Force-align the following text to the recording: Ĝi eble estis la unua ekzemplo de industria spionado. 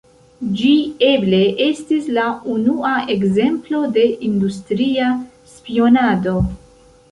Ĝi 0.59 0.69
eble 1.09 1.41
estis 1.65 2.07
la 2.19 2.23
unua 2.55 2.95
ekzemplo 3.17 3.83
de 3.99 4.07
industria 4.31 5.13
spionado. 5.55 6.37